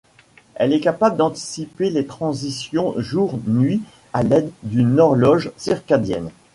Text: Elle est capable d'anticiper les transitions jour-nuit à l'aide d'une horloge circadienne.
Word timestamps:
Elle 0.55 0.73
est 0.73 0.79
capable 0.79 1.15
d'anticiper 1.15 1.91
les 1.91 2.07
transitions 2.07 2.99
jour-nuit 2.99 3.83
à 4.13 4.23
l'aide 4.23 4.51
d'une 4.63 4.99
horloge 4.99 5.51
circadienne. 5.57 6.31